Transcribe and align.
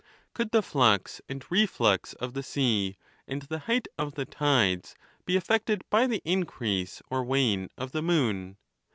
Could 0.33 0.49
the 0.49 0.63
flux 0.63 1.21
and 1.29 1.45
reflux 1.51 2.13
of 2.13 2.33
the 2.33 2.41
sea 2.41 2.97
and 3.27 3.43
the 3.43 3.59
height 3.69 3.87
of 3.99 4.15
the 4.15 4.25
tides 4.25 4.95
be 5.25 5.35
affected 5.35 5.83
by 5.91 6.07
the 6.07 6.23
increase 6.25 7.03
or 7.11 7.23
wane 7.23 7.69
of 7.77 7.91
the 7.91 8.01
moon 8.01 8.57